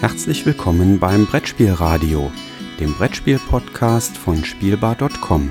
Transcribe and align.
Herzlich 0.00 0.46
willkommen 0.46 1.00
beim 1.00 1.26
Brettspielradio, 1.26 2.30
dem 2.78 2.94
Brettspiel-Podcast 2.94 4.16
von 4.16 4.44
Spielbar.com. 4.44 5.50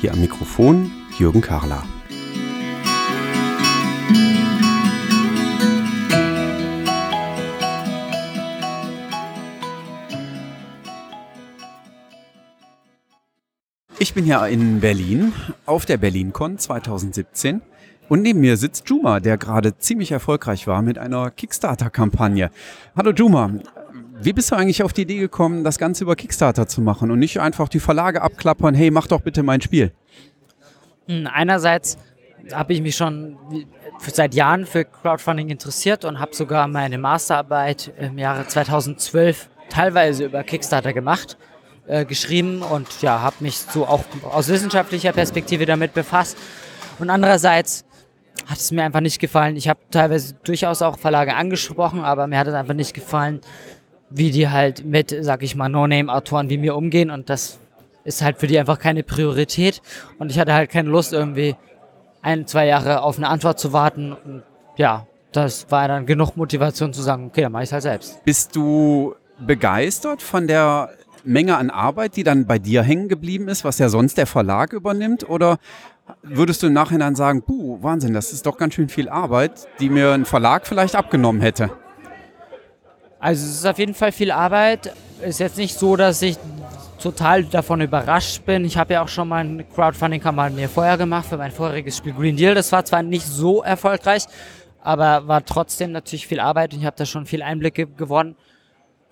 Hier 0.00 0.12
am 0.12 0.20
Mikrofon 0.20 0.92
Jürgen 1.18 1.40
Karler. 1.40 1.82
Ich 13.98 14.14
bin 14.14 14.24
ja 14.24 14.46
in 14.46 14.78
Berlin 14.78 15.32
auf 15.66 15.84
der 15.84 15.96
BerlinCon 15.96 16.58
2017 16.58 17.60
und 18.08 18.22
neben 18.22 18.40
mir 18.40 18.56
sitzt 18.56 18.88
Juma, 18.88 19.20
der 19.20 19.36
gerade 19.38 19.76
ziemlich 19.78 20.12
erfolgreich 20.12 20.66
war 20.66 20.82
mit 20.82 20.98
einer 20.98 21.30
Kickstarter-Kampagne. 21.30 22.50
Hallo 22.96 23.12
Juma, 23.12 23.50
wie 24.20 24.32
bist 24.32 24.50
du 24.50 24.56
eigentlich 24.56 24.82
auf 24.82 24.92
die 24.92 25.02
Idee 25.02 25.18
gekommen, 25.18 25.64
das 25.64 25.78
Ganze 25.78 26.04
über 26.04 26.16
Kickstarter 26.16 26.66
zu 26.66 26.80
machen 26.80 27.10
und 27.10 27.18
nicht 27.18 27.40
einfach 27.40 27.68
die 27.68 27.80
Verlage 27.80 28.22
abklappern, 28.22 28.74
hey, 28.74 28.90
mach 28.90 29.06
doch 29.06 29.20
bitte 29.20 29.42
mein 29.42 29.60
Spiel? 29.60 29.92
Hm, 31.08 31.28
einerseits 31.32 31.98
habe 32.52 32.72
ich 32.74 32.82
mich 32.82 32.96
schon 32.96 33.36
seit 33.98 34.34
Jahren 34.34 34.66
für 34.66 34.84
Crowdfunding 34.84 35.48
interessiert 35.48 36.04
und 36.04 36.20
habe 36.20 36.34
sogar 36.34 36.68
meine 36.68 36.98
Masterarbeit 36.98 37.92
im 37.98 38.18
Jahre 38.18 38.46
2012 38.46 39.48
teilweise 39.70 40.26
über 40.26 40.42
Kickstarter 40.42 40.92
gemacht, 40.92 41.38
äh, 41.86 42.04
geschrieben 42.04 42.62
und 42.62 43.02
ja, 43.02 43.20
habe 43.20 43.36
mich 43.40 43.58
so 43.58 43.86
auch 43.86 44.04
aus 44.30 44.48
wissenschaftlicher 44.48 45.12
Perspektive 45.12 45.66
damit 45.66 45.94
befasst. 45.94 46.36
Und 46.98 47.10
andererseits 47.10 47.84
hat 48.46 48.58
es 48.58 48.70
mir 48.70 48.82
einfach 48.82 49.00
nicht 49.00 49.18
gefallen. 49.20 49.56
Ich 49.56 49.68
habe 49.68 49.80
teilweise 49.90 50.34
durchaus 50.44 50.82
auch 50.82 50.98
Verlage 50.98 51.34
angesprochen, 51.34 52.00
aber 52.00 52.26
mir 52.26 52.38
hat 52.38 52.46
es 52.46 52.54
einfach 52.54 52.74
nicht 52.74 52.94
gefallen, 52.94 53.40
wie 54.10 54.30
die 54.30 54.48
halt 54.48 54.84
mit, 54.84 55.16
sag 55.20 55.42
ich 55.42 55.56
mal, 55.56 55.68
No-Name-Autoren 55.68 56.50
wie 56.50 56.58
mir 56.58 56.76
umgehen 56.76 57.10
und 57.10 57.30
das 57.30 57.58
ist 58.04 58.22
halt 58.22 58.38
für 58.38 58.46
die 58.46 58.58
einfach 58.58 58.78
keine 58.78 59.02
Priorität 59.02 59.80
und 60.18 60.30
ich 60.30 60.38
hatte 60.38 60.52
halt 60.52 60.70
keine 60.70 60.90
Lust 60.90 61.12
irgendwie 61.12 61.56
ein, 62.22 62.46
zwei 62.46 62.66
Jahre 62.66 63.02
auf 63.02 63.16
eine 63.16 63.28
Antwort 63.28 63.58
zu 63.58 63.72
warten 63.72 64.12
und 64.12 64.42
ja, 64.76 65.06
das 65.32 65.70
war 65.70 65.88
dann 65.88 66.06
genug 66.06 66.36
Motivation 66.36 66.92
zu 66.92 67.02
sagen, 67.02 67.26
okay, 67.26 67.42
dann 67.42 67.52
mache 67.52 67.64
ich 67.64 67.68
es 67.68 67.72
halt 67.72 67.82
selbst. 67.82 68.24
Bist 68.24 68.54
du 68.54 69.14
begeistert 69.38 70.22
von 70.22 70.46
der 70.46 70.90
Menge 71.24 71.56
an 71.56 71.70
Arbeit, 71.70 72.16
die 72.16 72.24
dann 72.24 72.46
bei 72.46 72.58
dir 72.58 72.82
hängen 72.82 73.08
geblieben 73.08 73.48
ist, 73.48 73.64
was 73.64 73.78
ja 73.78 73.88
sonst 73.88 74.18
der 74.18 74.26
Verlag 74.26 74.72
übernimmt? 74.72 75.28
Oder 75.28 75.58
würdest 76.22 76.62
du 76.62 76.66
im 76.68 76.72
Nachhinein 76.72 77.14
sagen, 77.14 77.42
puh, 77.42 77.82
Wahnsinn, 77.82 78.14
das 78.14 78.32
ist 78.32 78.46
doch 78.46 78.58
ganz 78.58 78.74
schön 78.74 78.88
viel 78.88 79.08
Arbeit, 79.08 79.66
die 79.80 79.88
mir 79.88 80.12
ein 80.12 80.24
Verlag 80.24 80.66
vielleicht 80.66 80.96
abgenommen 80.96 81.40
hätte? 81.40 81.70
Also 83.18 83.46
es 83.46 83.54
ist 83.54 83.66
auf 83.66 83.78
jeden 83.78 83.94
Fall 83.94 84.12
viel 84.12 84.30
Arbeit. 84.30 84.92
Ist 85.22 85.40
jetzt 85.40 85.56
nicht 85.56 85.78
so, 85.78 85.96
dass 85.96 86.20
ich 86.20 86.36
total 87.00 87.44
davon 87.44 87.80
überrascht 87.80 88.44
bin. 88.44 88.64
Ich 88.64 88.76
habe 88.76 88.94
ja 88.94 89.02
auch 89.02 89.08
schon 89.08 89.28
mal 89.28 89.44
eine 89.44 89.64
Crowdfunding-Kampagne 89.64 90.68
vorher 90.68 90.96
gemacht 90.96 91.26
für 91.26 91.36
mein 91.36 91.50
vorheriges 91.50 91.96
Spiel 91.96 92.12
Green 92.12 92.36
Deal. 92.36 92.54
Das 92.54 92.70
war 92.72 92.84
zwar 92.84 93.02
nicht 93.02 93.26
so 93.26 93.62
erfolgreich, 93.62 94.24
aber 94.82 95.26
war 95.26 95.44
trotzdem 95.44 95.92
natürlich 95.92 96.26
viel 96.26 96.40
Arbeit 96.40 96.74
und 96.74 96.80
ich 96.80 96.86
habe 96.86 96.96
da 96.96 97.06
schon 97.06 97.26
viel 97.26 97.42
Einblicke 97.42 97.86
gewonnen. 97.86 98.36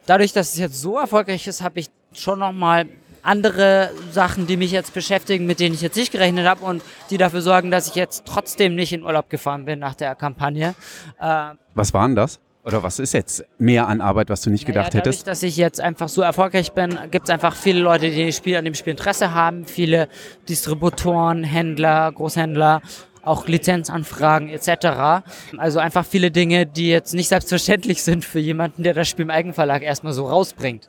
Dadurch, 0.07 0.33
dass 0.33 0.53
es 0.53 0.59
jetzt 0.59 0.81
so 0.81 0.99
erfolgreich 0.99 1.47
ist, 1.47 1.63
habe 1.63 1.81
ich 1.81 1.89
schon 2.15 2.39
nochmal 2.39 2.87
andere 3.23 3.91
Sachen, 4.11 4.47
die 4.47 4.57
mich 4.57 4.73
jetzt 4.73 4.95
beschäftigen, 4.95 5.47
mit 5.47 5.61
denen 5.61 5.75
ich 5.75 5.81
jetzt 5.81 5.97
nicht 5.97 6.13
gerechnet 6.13 6.47
habe 6.47 6.65
und 6.65 6.83
die 7.11 7.19
dafür 7.19 7.41
sorgen, 7.41 7.71
dass 7.71 7.89
ich 7.89 7.95
jetzt 7.95 8.25
trotzdem 8.27 8.75
nicht 8.75 8.93
in 8.93 9.05
Urlaub 9.05 9.31
gefahren 9.31 9.65
bin 9.65 9.79
nach 9.79 9.95
der 9.95 10.15
Kampagne. 10.15 10.75
Äh, 11.21 11.51
was 11.75 11.95
waren 11.95 12.17
das? 12.17 12.41
Oder 12.65 12.83
was 12.85 13.01
ist 13.01 13.13
jetzt 13.13 13.45
mehr 13.59 13.89
an 13.89 14.01
Arbeit, 14.01 14.29
was 14.29 14.43
du 14.43 14.51
nicht 14.51 14.69
naja, 14.69 14.83
gedacht 14.83 14.95
dadurch, 14.95 15.17
hättest? 15.17 15.27
dass 15.27 15.43
ich 15.43 15.57
jetzt 15.57 15.81
einfach 15.81 16.09
so 16.09 16.23
erfolgreich 16.23 16.73
bin, 16.73 16.97
gibt 17.11 17.25
es 17.29 17.31
einfach 17.31 17.57
viele 17.57 17.81
Leute, 17.81 18.11
die 18.11 18.33
Spiel, 18.33 18.57
an 18.57 18.65
dem 18.65 18.75
Spiel 18.75 18.93
Interesse 18.93 19.35
haben, 19.35 19.65
viele 19.65 20.09
Distributoren, 20.49 21.43
Händler, 21.43 22.13
Großhändler, 22.13 22.81
auch 23.25 23.49
Lizenzanfragen 23.49 24.49
etc. 24.49 25.25
Also 25.57 25.81
einfach 25.81 26.05
viele 26.05 26.31
Dinge, 26.31 26.67
die 26.67 26.89
jetzt 26.89 27.15
nicht 27.15 27.29
selbstverständlich 27.29 28.03
sind 28.03 28.25
für 28.25 28.39
jemanden, 28.39 28.85
der 28.85 28.95
das 28.95 29.09
Spiel 29.09 29.25
im 29.25 29.31
Eigenverlag 29.31 29.83
erstmal 29.83 30.13
so 30.13 30.27
rausbringt. 30.27 30.89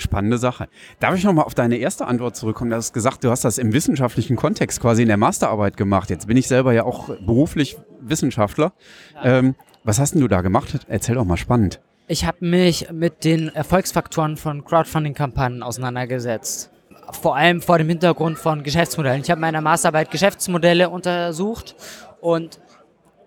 Spannende 0.00 0.38
Sache. 0.38 0.68
Darf 0.98 1.14
ich 1.14 1.24
nochmal 1.24 1.44
auf 1.44 1.54
deine 1.54 1.76
erste 1.76 2.06
Antwort 2.06 2.36
zurückkommen? 2.36 2.70
Du 2.70 2.76
hast 2.76 2.92
gesagt, 2.92 3.22
du 3.22 3.30
hast 3.30 3.44
das 3.44 3.58
im 3.58 3.72
wissenschaftlichen 3.72 4.36
Kontext 4.36 4.80
quasi 4.80 5.02
in 5.02 5.08
der 5.08 5.16
Masterarbeit 5.16 5.76
gemacht. 5.76 6.10
Jetzt 6.10 6.26
bin 6.26 6.36
ich 6.36 6.48
selber 6.48 6.72
ja 6.72 6.84
auch 6.84 7.08
beruflich 7.26 7.76
Wissenschaftler. 8.00 8.72
Ja. 9.14 9.38
Ähm, 9.38 9.54
was 9.84 9.98
hast 9.98 10.14
denn 10.14 10.20
du 10.20 10.28
da 10.28 10.40
gemacht? 10.40 10.80
Erzähl 10.88 11.14
doch 11.14 11.24
mal 11.24 11.36
spannend. 11.36 11.80
Ich 12.08 12.24
habe 12.24 12.44
mich 12.44 12.90
mit 12.90 13.24
den 13.24 13.48
Erfolgsfaktoren 13.54 14.36
von 14.36 14.64
Crowdfunding-Kampagnen 14.64 15.62
auseinandergesetzt. 15.62 16.70
Vor 17.12 17.36
allem 17.36 17.60
vor 17.60 17.78
dem 17.78 17.88
Hintergrund 17.88 18.38
von 18.38 18.62
Geschäftsmodellen. 18.62 19.22
Ich 19.22 19.30
habe 19.30 19.38
in 19.38 19.42
meiner 19.42 19.60
Masterarbeit 19.60 20.10
Geschäftsmodelle 20.10 20.90
untersucht 20.90 21.76
und 22.20 22.60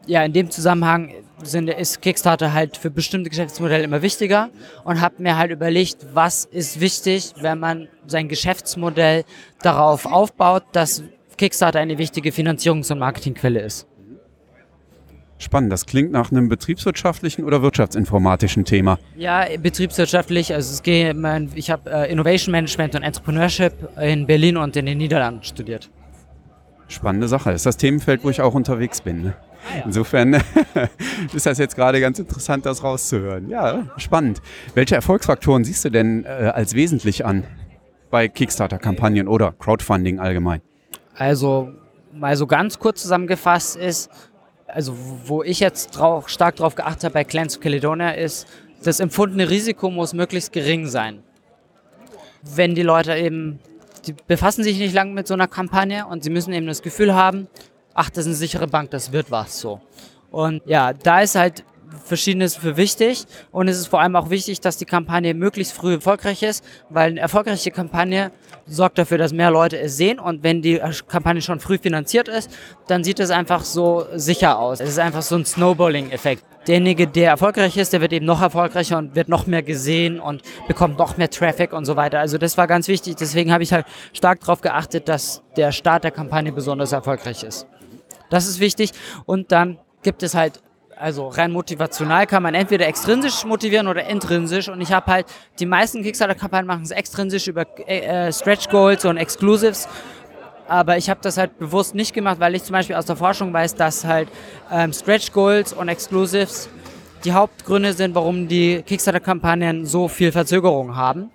ja, 0.06 0.24
in 0.24 0.34
dem 0.34 0.50
Zusammenhang 0.52 1.14
sind, 1.44 1.70
ist 1.70 2.02
Kickstarter 2.02 2.54
halt 2.54 2.78
für 2.78 2.90
bestimmte 2.90 3.30
Geschäftsmodelle 3.30 3.84
immer 3.84 4.02
wichtiger 4.02 4.50
und 4.84 5.02
habe 5.02 5.16
mir 5.22 5.38
halt 5.38 5.52
überlegt, 5.52 5.98
was 6.14 6.46
ist 6.46 6.80
wichtig, 6.80 7.34
wenn 7.42 7.60
man 7.60 7.88
sein 8.08 8.28
Geschäftsmodell 8.28 9.24
darauf 9.62 10.06
aufbaut, 10.06 10.64
dass 10.72 11.04
Kickstarter 11.38 11.80
eine 11.80 11.98
wichtige 11.98 12.30
Finanzierungs- 12.30 12.92
und 12.92 13.00
Marketingquelle 13.00 13.62
ist. 13.62 13.88
Spannend, 15.40 15.74
das 15.74 15.86
klingt 15.86 16.12
nach 16.12 16.32
einem 16.32 16.48
betriebswirtschaftlichen 16.48 17.44
oder 17.44 17.62
wirtschaftsinformatischen 17.62 18.64
Thema. 18.64 18.98
Ja, 19.18 19.46
betriebswirtschaftlich. 19.62 20.54
Also 20.54 20.72
es 20.72 20.84
geht, 20.84 21.18
ich 21.56 21.70
habe 21.70 21.92
äh, 21.92 22.12
Innovation 22.12 22.54
Management 22.54 22.96
und 22.96 23.04
Entrepreneurship 23.04 23.74
in 24.00 24.26
Berlin 24.26 24.56
und 24.56 24.76
in 24.78 24.86
den 24.86 24.98
Niederlanden 25.00 25.44
studiert. 25.44 25.90
Spannende 26.88 27.28
Sache. 27.28 27.50
Das 27.52 27.62
ist 27.62 27.66
das 27.66 27.78
Themenfeld, 27.78 28.24
wo 28.24 28.30
ich 28.30 28.42
auch 28.42 28.54
unterwegs 28.54 29.02
bin. 29.02 29.24
Ne? 29.24 29.34
Insofern 29.86 30.34
ist 31.34 31.46
das 31.46 31.58
jetzt 31.58 31.76
gerade 31.76 32.00
ganz 32.00 32.20
interessant, 32.20 32.66
das 32.66 32.84
rauszuhören. 32.84 33.50
Ja, 33.50 33.88
spannend. 33.98 34.42
Welche 34.74 34.96
Erfolgsfaktoren 34.96 35.64
siehst 35.64 35.86
du 35.86 35.90
denn 35.90 36.26
äh, 36.26 36.52
als 36.54 36.76
wesentlich 36.76 37.26
an 37.26 37.44
bei 38.10 38.28
Kickstarter-Kampagnen 38.28 39.28
oder 39.28 39.54
Crowdfunding 39.58 40.20
allgemein? 40.20 40.62
Also, 41.16 41.72
mal 42.12 42.36
so 42.36 42.48
ganz 42.48 42.80
kurz 42.80 43.02
zusammengefasst 43.02 43.76
ist, 43.76 44.10
also 44.68 44.96
wo 45.26 45.44
ich 45.44 45.60
jetzt 45.60 45.92
drauf, 45.92 46.30
stark 46.30 46.56
drauf 46.56 46.76
geachtet 46.76 47.06
habe 47.06 47.14
bei 47.14 47.24
Clans 47.24 47.58
of 47.58 47.64
Caledonia 47.64 48.12
ist, 48.12 48.48
das 48.84 49.00
empfundene 49.00 49.50
Risiko 49.50 49.90
muss 49.90 50.14
möglichst 50.14 50.52
gering 50.52 50.88
sein. 50.88 51.24
Wenn 52.42 52.76
die 52.76 52.82
Leute 52.82 53.16
eben, 53.16 53.60
die 54.06 54.14
befassen 54.28 54.64
sich 54.64 54.78
nicht 54.78 54.94
lange 54.94 55.14
mit 55.14 55.28
so 55.28 55.34
einer 55.34 55.48
Kampagne 55.48 56.06
und 56.06 56.24
sie 56.24 56.30
müssen 56.30 56.54
eben 56.54 56.68
das 56.68 56.82
Gefühl 56.82 57.14
haben, 57.14 57.48
ach, 57.94 58.10
das 58.10 58.20
ist 58.22 58.28
eine 58.28 58.36
sichere 58.36 58.68
Bank, 58.68 58.92
das 58.92 59.12
wird 59.12 59.32
was 59.32 59.60
so. 59.60 59.82
Und 60.32 60.62
ja, 60.66 60.94
da 60.94 61.22
ist 61.22 61.36
halt 61.36 61.64
Verschiedenes 62.06 62.56
für 62.56 62.78
wichtig 62.78 63.26
und 63.52 63.68
es 63.68 63.78
ist 63.78 63.88
vor 63.88 64.02
allem 64.02 64.16
auch 64.16 64.30
wichtig, 64.30 64.60
dass 64.62 64.78
die 64.78 64.86
Kampagne 64.86 65.34
möglichst 65.34 65.74
früh 65.74 65.94
erfolgreich 65.94 66.44
ist, 66.44 66.64
weil 66.90 67.12
eine 67.12 67.20
erfolgreiche 67.20 67.72
Kampagne 67.72 68.32
sorgt 68.66 68.98
dafür, 68.98 69.18
dass 69.18 69.34
mehr 69.34 69.52
Leute 69.52 69.80
es 69.80 69.98
sehen 69.98 70.20
und 70.20 70.44
wenn 70.44 70.62
die 70.62 70.82
Kampagne 71.08 71.42
schon 71.42 71.60
früh 71.60 71.78
finanziert 71.78 72.28
ist, 72.28 72.50
dann 72.88 73.04
sieht 73.04 73.20
es 73.20 73.30
einfach 73.30 73.64
so 73.64 74.06
sicher 74.16 74.60
aus. 74.60 74.80
Es 74.80 74.90
ist 74.90 75.00
einfach 75.00 75.22
so 75.22 75.36
ein 75.36 75.46
Snowballing-Effekt. 75.46 76.44
Derjenige, 76.68 77.08
der 77.08 77.32
erfolgreich 77.32 77.76
ist, 77.76 77.92
der 77.92 78.00
wird 78.00 78.14
eben 78.14 78.26
noch 78.26 78.42
erfolgreicher 78.42 78.98
und 78.98 79.16
wird 79.16 79.28
noch 79.28 79.48
mehr 79.48 79.64
gesehen 79.64 80.20
und 80.22 80.42
bekommt 80.68 80.98
noch 80.98 81.18
mehr 81.18 81.30
Traffic 81.30 81.74
und 81.74 81.84
so 81.84 81.98
weiter. 81.98 82.20
Also 82.20 82.38
das 82.38 82.58
war 82.58 82.68
ganz 82.68 82.88
wichtig. 82.88 83.18
Deswegen 83.18 83.52
habe 83.52 83.64
ich 83.64 83.74
halt 83.74 83.86
stark 84.14 84.40
darauf 84.40 84.62
geachtet, 84.62 85.10
dass 85.10 85.44
der 85.58 85.74
Start 85.74 86.06
der 86.06 86.12
Kampagne 86.12 86.54
besonders 86.54 86.94
erfolgreich 86.94 87.44
ist. 87.44 87.68
Das 88.34 88.48
ist 88.48 88.60
wichtig. 88.60 88.90
Und 89.28 89.52
dann 89.52 89.78
gibt 90.02 90.24
es 90.24 90.34
halt, 90.34 90.60
also 90.98 91.28
rein 91.28 91.52
motivational 91.52 92.26
kann 92.26 92.42
man 92.42 92.56
entweder 92.56 92.88
extrinsisch 92.88 93.46
motivieren 93.46 93.88
oder 93.88 94.08
intrinsisch. 94.10 94.70
Und 94.70 94.82
ich 94.82 94.92
habe 94.92 95.12
halt, 95.12 95.28
die 95.60 95.68
meisten 95.68 96.02
Kickstarter-Kampagnen 96.02 96.66
machen 96.66 96.82
es 96.82 96.90
extrinsisch 96.90 97.48
über 97.48 97.68
äh, 97.88 98.34
Stretch 98.34 98.70
Goals 98.70 99.06
und 99.06 99.18
Exclusives. 99.18 99.88
Aber 100.68 100.98
ich 100.98 101.12
habe 101.12 101.20
das 101.22 101.38
halt 101.38 101.60
bewusst 101.60 101.94
nicht 101.94 102.12
gemacht, 102.16 102.40
weil 102.40 102.56
ich 102.56 102.64
zum 102.64 102.74
Beispiel 102.74 102.96
aus 102.96 103.06
der 103.06 103.18
Forschung 103.18 103.54
weiß, 103.54 103.76
dass 103.76 104.04
halt 104.04 104.30
ähm, 104.72 104.92
Stretch 104.94 105.32
Goals 105.32 105.72
und 105.72 105.88
Exclusives 105.88 106.70
die 107.26 107.34
Hauptgründe 107.34 107.94
sind, 107.94 108.16
warum 108.16 108.48
die 108.48 108.82
Kickstarter-Kampagnen 108.82 109.86
so 109.86 110.08
viel 110.08 110.32
Verzögerung 110.32 110.96
haben 110.96 111.30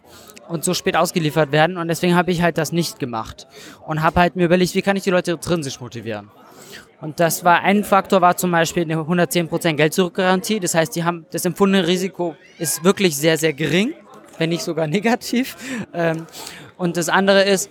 und 0.49 0.65
so 0.65 0.75
spät 0.75 0.97
ausgeliefert 0.97 1.53
werden. 1.53 1.77
Und 1.77 1.89
deswegen 1.89 2.15
habe 2.15 2.31
ich 2.33 2.43
halt 2.43 2.59
das 2.59 2.73
nicht 2.73 2.99
gemacht. 2.99 3.47
Und 3.87 4.03
habe 4.03 4.21
halt 4.21 4.37
mir 4.37 4.47
überlegt, 4.47 4.75
wie 4.75 4.83
kann 4.83 4.97
ich 4.97 5.05
die 5.05 5.11
Leute 5.11 5.33
intrinsisch 5.33 5.81
motivieren. 5.81 6.31
Und 7.01 7.21
das 7.21 7.45
war 7.45 7.61
ein 7.61 7.85
Faktor, 7.85 8.21
war 8.21 8.37
zum 8.37 8.51
Beispiel 8.51 8.83
eine 8.83 8.97
110% 8.97 9.75
Geld-Zurück-Garantie. 9.75 10.59
Das 10.59 10.75
heißt, 10.75 10.97
die 10.97 11.05
haben 11.05 11.27
das 11.31 11.45
empfundene 11.45 11.87
Risiko 11.87 12.35
ist 12.59 12.83
wirklich 12.83 13.17
sehr, 13.17 13.39
sehr 13.39 13.53
gering, 13.53 13.95
wenn 14.39 14.49
nicht 14.49 14.63
sogar 14.63 14.87
negativ. 14.89 15.57
Ähm, 15.95 16.27
und 16.77 16.97
das 16.97 17.09
andere 17.09 17.45
ist 17.45 17.71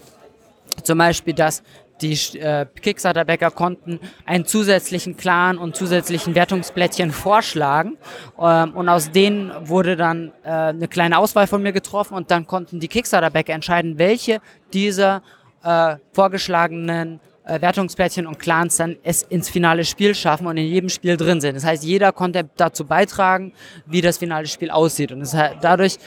zum 0.83 0.97
Beispiel, 0.97 1.33
dass 1.33 1.63
die 2.01 2.13
äh, 2.39 2.65
Kickstarter-Bäcker 2.81 3.51
konnten 3.51 3.99
einen 4.25 4.45
zusätzlichen 4.45 5.17
Clan 5.17 5.57
und 5.57 5.75
zusätzlichen 5.75 6.35
Wertungsplättchen 6.35 7.11
vorschlagen. 7.11 7.97
Ähm, 8.39 8.75
und 8.75 8.89
aus 8.89 9.11
denen 9.11 9.51
wurde 9.67 9.95
dann 9.95 10.31
äh, 10.43 10.49
eine 10.49 10.87
kleine 10.87 11.17
Auswahl 11.17 11.47
von 11.47 11.61
mir 11.61 11.71
getroffen 11.71 12.15
und 12.15 12.31
dann 12.31 12.47
konnten 12.47 12.79
die 12.79 12.87
Kickstarter-Bäcker 12.87 13.53
entscheiden, 13.53 13.97
welche 13.97 14.39
dieser 14.73 15.21
äh, 15.63 15.95
vorgeschlagenen 16.13 17.19
äh, 17.47 17.61
Wertungsplättchen 17.61 18.27
und 18.27 18.39
Clans 18.39 18.77
dann 18.77 18.97
es 19.03 19.23
ins 19.23 19.49
finale 19.49 19.85
Spiel 19.85 20.13
schaffen 20.13 20.47
und 20.47 20.57
in 20.57 20.65
jedem 20.65 20.89
Spiel 20.89 21.17
drin 21.17 21.41
sind. 21.41 21.55
Das 21.55 21.63
heißt, 21.63 21.83
jeder 21.83 22.11
konnte 22.11 22.49
dazu 22.57 22.85
beitragen, 22.85 23.53
wie 23.85 24.01
das 24.01 24.17
finale 24.17 24.47
Spiel 24.47 24.69
aussieht. 24.69 25.11
Und 25.11 25.21
das, 25.21 25.35
dadurch 25.61 25.97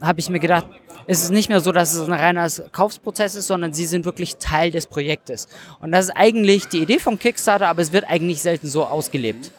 habe 0.00 0.20
ich 0.20 0.30
mir 0.30 0.40
gedacht, 0.40 0.66
es 1.06 1.22
ist 1.22 1.30
nicht 1.30 1.48
mehr 1.48 1.60
so, 1.60 1.72
dass 1.72 1.94
es 1.94 2.06
ein 2.06 2.12
reiner 2.12 2.48
Kaufsprozess 2.72 3.34
ist, 3.34 3.46
sondern 3.46 3.72
sie 3.72 3.86
sind 3.86 4.04
wirklich 4.04 4.36
Teil 4.36 4.70
des 4.70 4.86
Projektes. 4.86 5.48
Und 5.80 5.92
das 5.92 6.06
ist 6.06 6.10
eigentlich 6.12 6.68
die 6.68 6.82
Idee 6.82 6.98
von 6.98 7.18
Kickstarter, 7.18 7.68
aber 7.68 7.82
es 7.82 7.92
wird 7.92 8.04
eigentlich 8.08 8.42
selten 8.42 8.68
so 8.68 8.84
ausgelebt. 8.84 9.50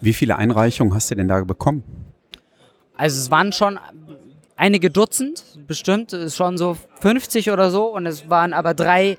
Wie 0.00 0.12
viele 0.12 0.36
Einreichungen 0.36 0.94
hast 0.94 1.10
du 1.10 1.14
denn 1.14 1.28
da 1.28 1.42
bekommen? 1.42 1.82
Also 2.96 3.20
es 3.20 3.30
waren 3.30 3.52
schon 3.52 3.78
einige 4.56 4.90
Dutzend, 4.90 5.44
bestimmt, 5.66 6.16
schon 6.28 6.58
so 6.58 6.76
50 7.00 7.50
oder 7.50 7.70
so. 7.70 7.86
Und 7.86 8.06
es 8.06 8.28
waren 8.30 8.52
aber 8.52 8.74
drei 8.74 9.18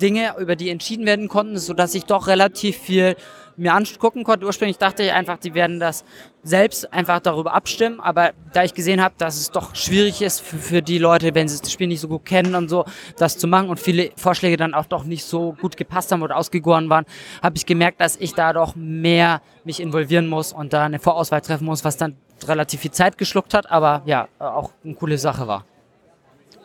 Dinge, 0.00 0.34
über 0.38 0.56
die 0.56 0.70
entschieden 0.70 1.06
werden 1.06 1.28
konnten, 1.28 1.58
sodass 1.58 1.94
ich 1.94 2.04
doch 2.04 2.26
relativ 2.26 2.76
viel 2.76 3.16
mir 3.56 3.74
angucken 3.74 4.24
konnte. 4.24 4.46
Ursprünglich 4.46 4.78
dachte 4.78 5.02
ich 5.02 5.12
einfach, 5.12 5.38
die 5.38 5.54
werden 5.54 5.80
das 5.80 6.04
selbst 6.42 6.92
einfach 6.92 7.20
darüber 7.20 7.54
abstimmen, 7.54 8.00
aber 8.00 8.32
da 8.52 8.64
ich 8.64 8.74
gesehen 8.74 9.02
habe, 9.02 9.14
dass 9.18 9.36
es 9.36 9.50
doch 9.50 9.74
schwierig 9.74 10.20
ist 10.22 10.40
für, 10.40 10.56
für, 10.56 10.82
die 10.82 10.98
Leute, 10.98 11.34
wenn 11.34 11.48
sie 11.48 11.58
das 11.58 11.72
Spiel 11.72 11.86
nicht 11.86 12.00
so 12.00 12.08
gut 12.08 12.24
kennen 12.24 12.54
und 12.54 12.68
so, 12.68 12.84
das 13.16 13.38
zu 13.38 13.46
machen 13.46 13.68
und 13.68 13.80
viele 13.80 14.10
Vorschläge 14.16 14.56
dann 14.56 14.74
auch 14.74 14.86
doch 14.86 15.04
nicht 15.04 15.24
so 15.24 15.56
gut 15.60 15.76
gepasst 15.76 16.12
haben 16.12 16.22
oder 16.22 16.36
ausgegoren 16.36 16.90
waren, 16.90 17.06
habe 17.42 17.56
ich 17.56 17.64
gemerkt, 17.64 18.00
dass 18.00 18.16
ich 18.16 18.34
da 18.34 18.52
doch 18.52 18.74
mehr 18.76 19.40
mich 19.64 19.80
involvieren 19.80 20.26
muss 20.26 20.52
und 20.52 20.72
da 20.72 20.84
eine 20.84 20.98
Vorauswahl 20.98 21.40
treffen 21.40 21.64
muss, 21.64 21.84
was 21.84 21.96
dann 21.96 22.16
relativ 22.46 22.80
viel 22.80 22.90
Zeit 22.90 23.16
geschluckt 23.16 23.54
hat, 23.54 23.70
aber 23.70 24.02
ja, 24.04 24.28
auch 24.38 24.72
eine 24.84 24.94
coole 24.94 25.16
Sache 25.16 25.46
war. 25.46 25.64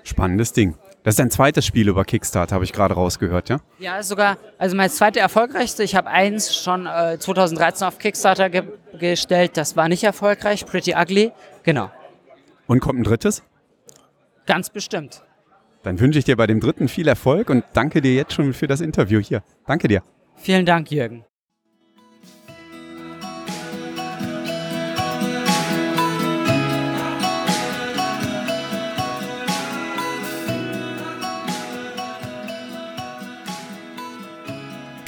Spannendes 0.03 0.51
Ding. 0.51 0.75
Das 1.03 1.15
ist 1.15 1.21
ein 1.21 1.31
zweites 1.31 1.65
Spiel 1.65 1.87
über 1.87 2.03
Kickstarter, 2.03 2.53
habe 2.55 2.65
ich 2.65 2.73
gerade 2.73 2.93
rausgehört, 2.93 3.49
ja? 3.49 3.59
Ja, 3.79 4.03
sogar, 4.03 4.37
also 4.57 4.75
mein 4.75 4.89
zweiter 4.89 5.21
erfolgreichste. 5.21 5.83
Ich 5.83 5.95
habe 5.95 6.09
eins 6.09 6.55
schon 6.55 6.85
äh, 6.87 7.17
2013 7.17 7.87
auf 7.87 7.99
Kickstarter 7.99 8.49
ge 8.49 8.63
gestellt. 8.99 9.55
Das 9.55 9.77
war 9.77 9.87
nicht 9.87 10.03
erfolgreich. 10.03 10.65
Pretty 10.65 10.93
Ugly. 10.93 11.31
Genau. 11.63 11.89
Und 12.67 12.81
kommt 12.81 12.99
ein 12.99 13.03
drittes? 13.03 13.43
Ganz 14.45 14.69
bestimmt. 14.69 15.23
Dann 15.83 15.99
wünsche 15.99 16.19
ich 16.19 16.25
dir 16.25 16.35
bei 16.35 16.47
dem 16.47 16.59
dritten 16.59 16.89
viel 16.89 17.07
Erfolg 17.07 17.49
und 17.49 17.63
danke 17.73 18.01
dir 18.01 18.13
jetzt 18.13 18.33
schon 18.33 18.53
für 18.53 18.67
das 18.67 18.81
Interview 18.81 19.19
hier. 19.19 19.41
Danke 19.65 19.87
dir. 19.87 20.03
Vielen 20.35 20.65
Dank, 20.65 20.91
Jürgen. 20.91 21.23